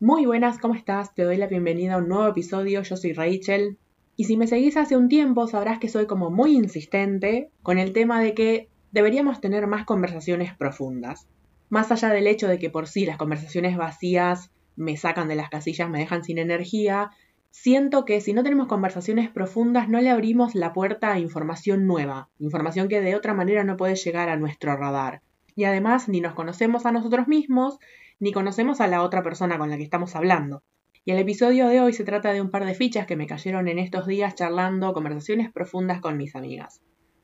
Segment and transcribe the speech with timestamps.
[0.00, 1.12] Muy buenas, ¿cómo estás?
[1.12, 3.78] Te doy la bienvenida a un nuevo episodio, yo soy Rachel.
[4.14, 7.92] Y si me seguís hace un tiempo sabrás que soy como muy insistente con el
[7.92, 11.26] tema de que deberíamos tener más conversaciones profundas.
[11.68, 15.50] Más allá del hecho de que por sí las conversaciones vacías me sacan de las
[15.50, 17.10] casillas, me dejan sin energía,
[17.50, 22.28] siento que si no tenemos conversaciones profundas no le abrimos la puerta a información nueva,
[22.38, 25.22] información que de otra manera no puede llegar a nuestro radar.
[25.56, 27.80] Y además ni nos conocemos a nosotros mismos
[28.20, 30.62] ni conocemos a la otra persona con la que estamos hablando.
[31.04, 33.68] Y el episodio de hoy se trata de un par de fichas que me cayeron
[33.68, 36.82] en estos días charlando conversaciones profundas con mis amigas.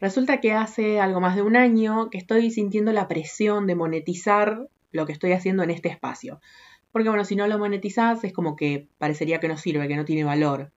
[0.00, 4.68] Resulta que hace algo más de un año que estoy sintiendo la presión de monetizar
[4.92, 6.40] lo que estoy haciendo en este espacio.
[6.92, 10.04] Porque bueno, si no lo monetizás es como que parecería que no sirve, que no
[10.04, 10.72] tiene valor.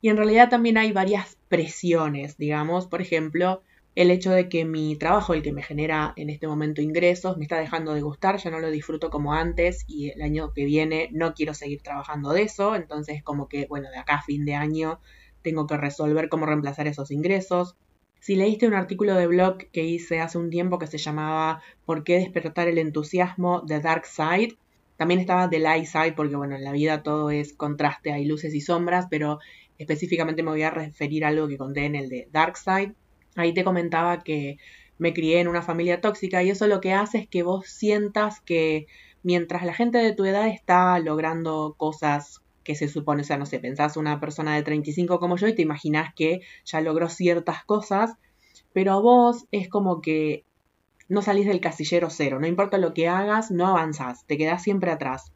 [0.00, 2.88] Y en realidad también hay varias presiones, digamos.
[2.88, 3.62] Por ejemplo,
[3.94, 7.44] el hecho de que mi trabajo, el que me genera en este momento ingresos, me
[7.44, 11.10] está dejando de gustar, ya no lo disfruto como antes y el año que viene
[11.12, 14.54] no quiero seguir trabajando de eso, entonces como que, bueno, de acá a fin de
[14.54, 14.98] año
[15.42, 17.76] tengo que resolver cómo reemplazar esos ingresos.
[18.20, 22.04] Si leíste un artículo de blog que hice hace un tiempo que se llamaba ¿Por
[22.04, 23.60] qué despertar el entusiasmo?
[23.60, 24.56] de Dark Side,
[24.96, 28.54] también estaba The Light Side porque, bueno, en la vida todo es contraste, hay luces
[28.54, 29.40] y sombras, pero
[29.76, 32.94] específicamente me voy a referir a algo que conté en el de Dark Side
[33.36, 34.58] Ahí te comentaba que
[34.98, 38.40] me crié en una familia tóxica y eso lo que hace es que vos sientas
[38.40, 38.86] que
[39.22, 43.46] mientras la gente de tu edad está logrando cosas que se supone, o sea, no
[43.46, 47.64] sé, pensás una persona de 35 como yo y te imaginás que ya logró ciertas
[47.64, 48.12] cosas,
[48.72, 50.44] pero vos es como que
[51.08, 54.90] no salís del casillero cero, no importa lo que hagas, no avanzás, te quedás siempre
[54.90, 55.32] atrás.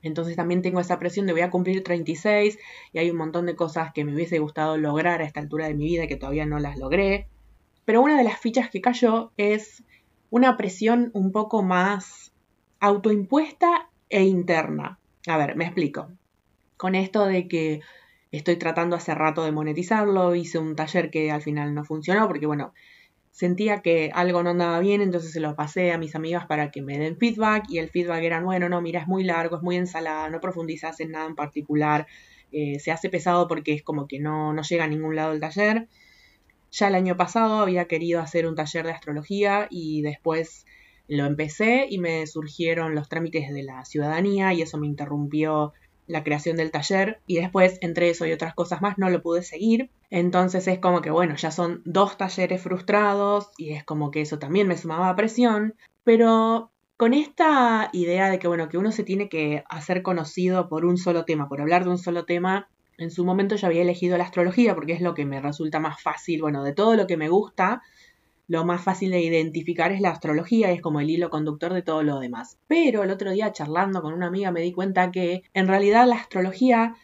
[0.00, 2.58] Entonces también tengo esa presión de voy a cumplir 36
[2.92, 5.74] y hay un montón de cosas que me hubiese gustado lograr a esta altura de
[5.74, 7.26] mi vida que todavía no las logré.
[7.88, 9.82] Pero una de las fichas que cayó es
[10.28, 12.34] una presión un poco más
[12.80, 14.98] autoimpuesta e interna.
[15.26, 16.10] A ver, me explico.
[16.76, 17.80] Con esto de que
[18.30, 22.44] estoy tratando hace rato de monetizarlo, hice un taller que al final no funcionó porque,
[22.44, 22.74] bueno,
[23.30, 26.82] sentía que algo no andaba bien, entonces se lo pasé a mis amigas para que
[26.82, 29.76] me den feedback y el feedback era, bueno, no, mira, es muy largo, es muy
[29.76, 32.06] ensalada, no profundizas en nada en particular,
[32.52, 35.40] eh, se hace pesado porque es como que no, no llega a ningún lado el
[35.40, 35.88] taller.
[36.70, 40.66] Ya el año pasado había querido hacer un taller de astrología y después
[41.08, 45.72] lo empecé y me surgieron los trámites de la ciudadanía y eso me interrumpió
[46.06, 49.42] la creación del taller y después entre eso y otras cosas más no lo pude
[49.42, 49.90] seguir.
[50.10, 54.38] Entonces es como que bueno, ya son dos talleres frustrados y es como que eso
[54.38, 55.74] también me sumaba presión,
[56.04, 60.84] pero con esta idea de que bueno, que uno se tiene que hacer conocido por
[60.84, 64.18] un solo tema, por hablar de un solo tema, en su momento yo había elegido
[64.18, 67.16] la astrología porque es lo que me resulta más fácil, bueno, de todo lo que
[67.16, 67.82] me gusta,
[68.48, 72.02] lo más fácil de identificar es la astrología es como el hilo conductor de todo
[72.02, 72.58] lo demás.
[72.66, 76.16] Pero el otro día charlando con una amiga me di cuenta que en realidad la
[76.16, 76.96] astrología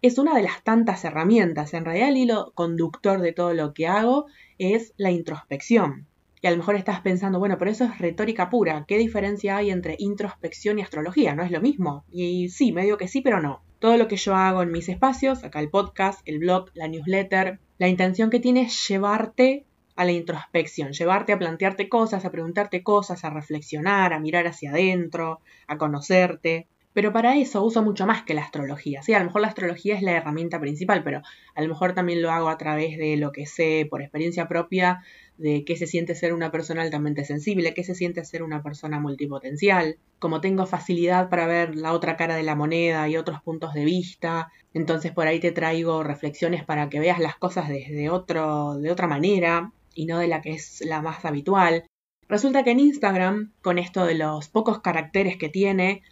[0.00, 1.74] es una de las tantas herramientas.
[1.74, 4.26] En realidad el hilo conductor de todo lo que hago
[4.58, 6.06] es la introspección.
[6.42, 8.84] Y a lo mejor estás pensando, bueno, pero eso es retórica pura.
[8.86, 11.34] ¿Qué diferencia hay entre introspección y astrología?
[11.34, 12.04] ¿No es lo mismo?
[12.10, 15.42] Y sí, medio que sí, pero no todo lo que yo hago en mis espacios,
[15.42, 19.66] acá el podcast, el blog, la newsletter, la intención que tiene es llevarte
[19.96, 24.70] a la introspección, llevarte a plantearte cosas, a preguntarte cosas, a reflexionar, a mirar hacia
[24.70, 26.68] adentro, a conocerte.
[26.92, 29.02] Pero para eso uso mucho más que la astrología.
[29.02, 31.22] Sí, a lo mejor la astrología es la herramienta principal, pero
[31.54, 35.02] a lo mejor también lo hago a través de lo que sé por experiencia propia
[35.38, 39.00] de qué se siente ser una persona altamente sensible, qué se siente ser una persona
[39.00, 39.98] multipotencial.
[40.18, 43.84] Como tengo facilidad para ver la otra cara de la moneda y otros puntos de
[43.84, 48.90] vista, entonces por ahí te traigo reflexiones para que veas las cosas desde otro, de
[48.90, 51.84] otra manera y no de la que es la más habitual.
[52.28, 56.02] Resulta que en Instagram, con esto de los pocos caracteres que tiene,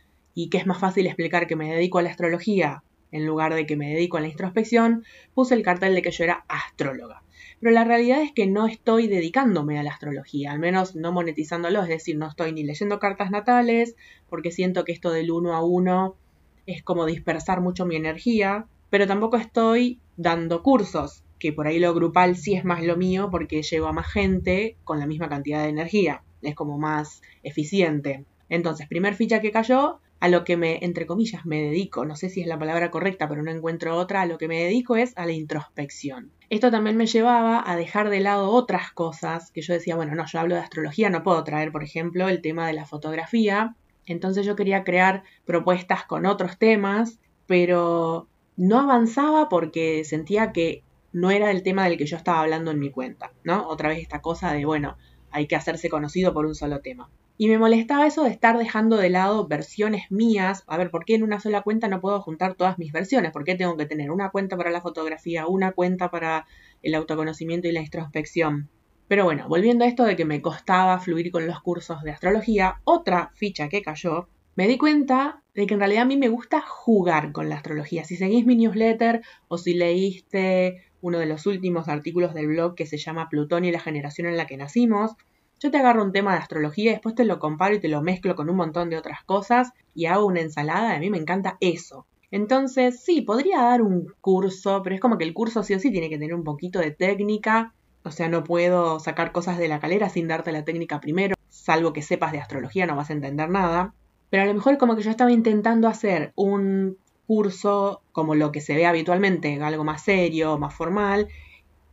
[0.43, 3.67] y que es más fácil explicar que me dedico a la astrología en lugar de
[3.67, 7.23] que me dedico a la introspección, puse el cartel de que yo era astróloga.
[7.61, 11.83] Pero la realidad es que no estoy dedicándome a la astrología, al menos no monetizándolo,
[11.83, 13.97] es decir, no estoy ni leyendo cartas natales,
[14.31, 16.17] porque siento que esto del uno a uno
[16.65, 21.93] es como dispersar mucho mi energía, pero tampoco estoy dando cursos, que por ahí lo
[21.93, 25.65] grupal sí es más lo mío porque llevo a más gente con la misma cantidad
[25.65, 28.25] de energía, es como más eficiente.
[28.49, 32.29] Entonces, primer ficha que cayó, a lo que me, entre comillas, me dedico, no sé
[32.29, 35.17] si es la palabra correcta, pero no encuentro otra, a lo que me dedico es
[35.17, 36.31] a la introspección.
[36.51, 40.27] Esto también me llevaba a dejar de lado otras cosas que yo decía, bueno, no,
[40.27, 43.77] yo hablo de astrología, no puedo traer, por ejemplo, el tema de la fotografía.
[44.05, 50.83] Entonces yo quería crear propuestas con otros temas, pero no avanzaba porque sentía que
[51.13, 53.67] no era el tema del que yo estaba hablando en mi cuenta, ¿no?
[53.69, 54.99] Otra vez esta cosa de, bueno,
[55.31, 57.09] hay que hacerse conocido por un solo tema.
[57.41, 60.63] Y me molestaba eso de estar dejando de lado versiones mías.
[60.67, 63.33] A ver, ¿por qué en una sola cuenta no puedo juntar todas mis versiones?
[63.33, 66.47] ¿Por qué tengo que tener una cuenta para la fotografía, una cuenta para
[66.83, 68.69] el autoconocimiento y la introspección?
[69.09, 72.83] Pero bueno, volviendo a esto de que me costaba fluir con los cursos de astrología,
[72.85, 76.61] otra ficha que cayó, me di cuenta de que en realidad a mí me gusta
[76.61, 78.05] jugar con la astrología.
[78.05, 82.85] Si seguís mi newsletter o si leíste uno de los últimos artículos del blog que
[82.85, 85.17] se llama Plutón y la generación en la que nacimos,
[85.61, 88.35] yo te agarro un tema de astrología, después te lo comparo y te lo mezclo
[88.35, 90.95] con un montón de otras cosas y hago una ensalada.
[90.95, 92.07] A mí me encanta eso.
[92.31, 95.91] Entonces, sí, podría dar un curso, pero es como que el curso sí o sí
[95.91, 97.75] tiene que tener un poquito de técnica.
[98.05, 101.35] O sea, no puedo sacar cosas de la calera sin darte la técnica primero.
[101.51, 103.93] Salvo que sepas de astrología, no vas a entender nada.
[104.31, 106.97] Pero a lo mejor como que yo estaba intentando hacer un
[107.27, 111.29] curso como lo que se ve habitualmente, algo más serio, más formal.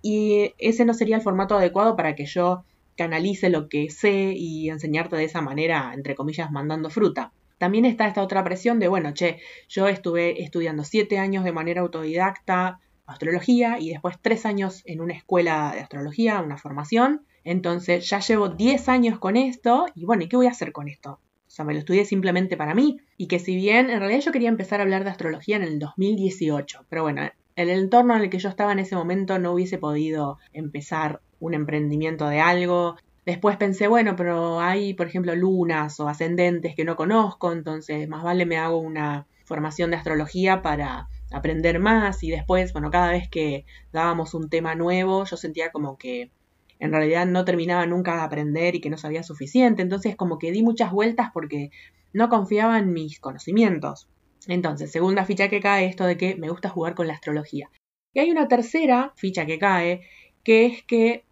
[0.02, 2.64] Y ese no sería el formato adecuado para que yo
[2.98, 7.32] canalice lo que sé y enseñarte de esa manera, entre comillas, mandando fruta.
[7.58, 9.40] También está esta otra presión de, bueno, che,
[9.70, 15.14] yo estuve estudiando siete años de manera autodidacta astrología y después tres años en una
[15.14, 17.26] escuela de astrología, una formación.
[17.44, 20.90] Entonces ya llevo diez años con esto y bueno, ¿y qué voy a hacer con
[20.90, 21.22] esto?
[21.48, 24.32] O sea, me lo estudié simplemente para mí y que si bien en realidad yo
[24.34, 28.24] quería empezar a hablar de astrología en el 2018, pero bueno, en el entorno en
[28.24, 32.96] el que yo estaba en ese momento no hubiese podido empezar un emprendimiento de algo.
[33.26, 38.24] Después pensé, bueno, pero hay, por ejemplo, lunas o ascendentes que no conozco, entonces más
[38.24, 43.30] vale me hago una formación de astrología para aprender más y después, bueno, cada vez
[43.30, 46.32] que dábamos un tema nuevo, yo sentía como que
[46.80, 50.52] en realidad no terminaba nunca de aprender y que no sabía suficiente, entonces como que
[50.52, 51.72] di muchas vueltas porque
[52.14, 54.08] no confiaba en mis conocimientos.
[54.48, 57.70] Entonces, segunda ficha que cae, esto de que me gusta jugar con la astrología.
[58.14, 60.02] Y hay una tercera ficha que cae,
[60.44, 61.26] que es que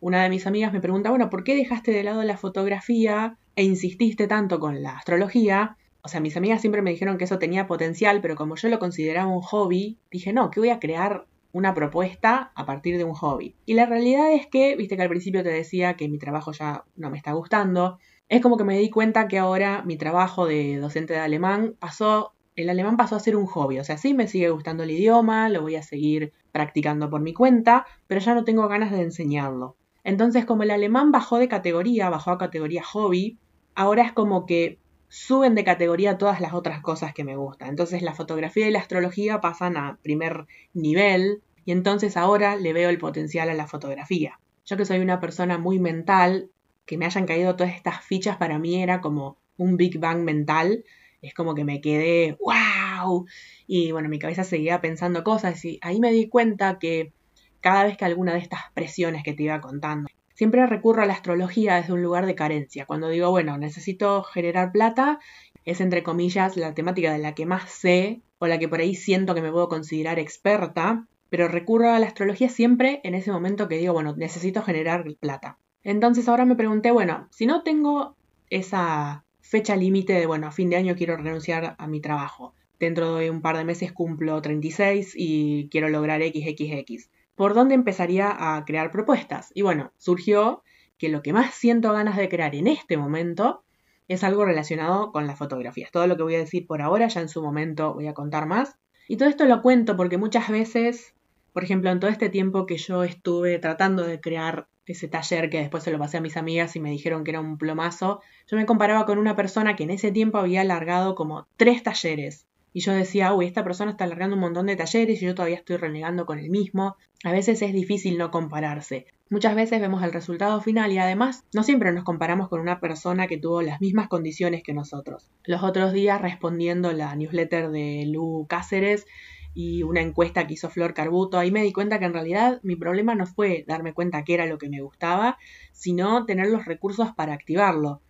[0.00, 3.64] una de mis amigas me pregunta, bueno, ¿por qué dejaste de lado la fotografía e
[3.64, 5.76] insististe tanto con la astrología?
[6.02, 8.78] O sea, mis amigas siempre me dijeron que eso tenía potencial, pero como yo lo
[8.78, 13.14] consideraba un hobby, dije, no, que voy a crear una propuesta a partir de un
[13.14, 13.56] hobby.
[13.66, 16.84] Y la realidad es que, viste que al principio te decía que mi trabajo ya
[16.96, 17.98] no me está gustando,
[18.28, 22.34] es como que me di cuenta que ahora mi trabajo de docente de alemán pasó,
[22.56, 25.48] el alemán pasó a ser un hobby, o sea, sí me sigue gustando el idioma,
[25.48, 29.77] lo voy a seguir practicando por mi cuenta, pero ya no tengo ganas de enseñarlo.
[30.04, 33.38] Entonces, como el alemán bajó de categoría, bajó a categoría hobby,
[33.74, 34.78] ahora es como que
[35.08, 37.70] suben de categoría todas las otras cosas que me gustan.
[37.70, 42.90] Entonces la fotografía y la astrología pasan a primer nivel y entonces ahora le veo
[42.90, 44.38] el potencial a la fotografía.
[44.64, 46.50] Yo que soy una persona muy mental,
[46.84, 50.84] que me hayan caído todas estas fichas para mí era como un Big Bang mental.
[51.20, 53.26] Es como que me quedé, wow.
[53.66, 57.12] Y bueno, mi cabeza seguía pensando cosas y ahí me di cuenta que
[57.60, 60.08] cada vez que alguna de estas presiones que te iba contando.
[60.34, 62.86] Siempre recurro a la astrología desde un lugar de carencia.
[62.86, 65.18] Cuando digo, bueno, necesito generar plata,
[65.64, 68.94] es entre comillas la temática de la que más sé o la que por ahí
[68.94, 73.68] siento que me puedo considerar experta, pero recurro a la astrología siempre en ese momento
[73.68, 75.58] que digo, bueno, necesito generar plata.
[75.82, 78.16] Entonces ahora me pregunté, bueno, si no tengo
[78.48, 83.16] esa fecha límite de, bueno, a fin de año quiero renunciar a mi trabajo, dentro
[83.16, 88.64] de un par de meses cumplo 36 y quiero lograr XXX por dónde empezaría a
[88.64, 89.52] crear propuestas.
[89.54, 90.64] Y bueno, surgió
[90.98, 93.62] que lo que más siento ganas de crear en este momento
[94.08, 95.92] es algo relacionado con las fotografías.
[95.92, 98.46] Todo lo que voy a decir por ahora, ya en su momento voy a contar
[98.46, 98.76] más.
[99.06, 101.14] Y todo esto lo cuento porque muchas veces,
[101.52, 105.60] por ejemplo, en todo este tiempo que yo estuve tratando de crear ese taller que
[105.60, 108.56] después se lo pasé a mis amigas y me dijeron que era un plomazo, yo
[108.56, 112.80] me comparaba con una persona que en ese tiempo había alargado como tres talleres y
[112.80, 115.76] yo decía, uy, esta persona está alargando un montón de talleres y yo todavía estoy
[115.76, 116.96] renegando con el mismo.
[117.24, 119.06] A veces es difícil no compararse.
[119.30, 123.26] Muchas veces vemos el resultado final y además no siempre nos comparamos con una persona
[123.26, 125.28] que tuvo las mismas condiciones que nosotros.
[125.44, 129.06] Los otros días respondiendo la newsletter de Lu Cáceres
[129.54, 132.76] y una encuesta que hizo Flor Carbuto, ahí me di cuenta que en realidad mi
[132.76, 135.36] problema no fue darme cuenta que era lo que me gustaba,
[135.72, 138.00] sino tener los recursos para activarlo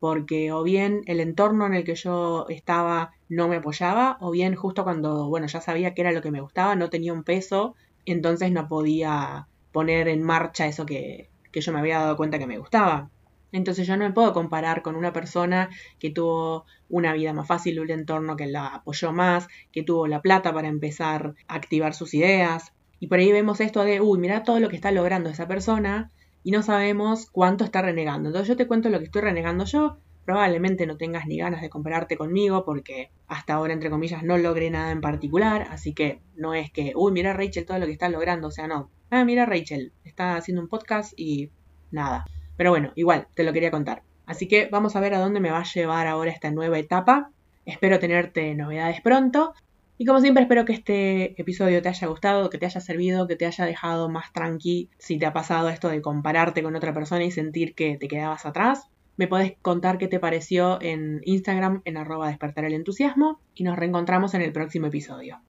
[0.00, 4.54] porque o bien el entorno en el que yo estaba no me apoyaba, o bien
[4.54, 7.74] justo cuando, bueno, ya sabía que era lo que me gustaba, no tenía un peso,
[8.04, 12.46] entonces no podía poner en marcha eso que, que yo me había dado cuenta que
[12.46, 13.10] me gustaba.
[13.52, 17.80] Entonces yo no me puedo comparar con una persona que tuvo una vida más fácil,
[17.80, 22.12] un entorno que la apoyó más, que tuvo la plata para empezar a activar sus
[22.14, 22.72] ideas.
[23.00, 26.10] Y por ahí vemos esto de, uy, mira todo lo que está logrando esa persona,
[26.46, 28.28] y no sabemos cuánto está renegando.
[28.28, 29.98] Entonces yo te cuento lo que estoy renegando yo.
[30.24, 34.70] Probablemente no tengas ni ganas de compararte conmigo porque hasta ahora, entre comillas, no logré
[34.70, 35.66] nada en particular.
[35.72, 38.46] Así que no es que, uy, mira Rachel todo lo que está logrando.
[38.46, 38.90] O sea, no.
[39.10, 41.50] Ah, mira Rachel, está haciendo un podcast y
[41.90, 42.24] nada.
[42.56, 44.04] Pero bueno, igual, te lo quería contar.
[44.24, 47.32] Así que vamos a ver a dónde me va a llevar ahora esta nueva etapa.
[47.64, 49.52] Espero tenerte novedades pronto.
[49.98, 53.36] Y como siempre espero que este episodio te haya gustado, que te haya servido, que
[53.36, 57.24] te haya dejado más tranqui si te ha pasado esto de compararte con otra persona
[57.24, 58.90] y sentir que te quedabas atrás.
[59.16, 63.76] Me podés contar qué te pareció en Instagram en arroba despertar el entusiasmo y nos
[63.76, 65.40] reencontramos en el próximo episodio.